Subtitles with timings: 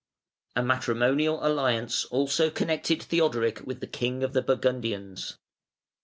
[0.55, 5.37] A matrimonial alliance also connected Theodoric with the king of the Burgundians.